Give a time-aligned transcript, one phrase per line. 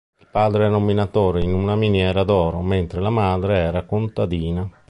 [0.19, 4.67] Il padre era un minatore in una miniera d'oro, mentre la madre era contadina.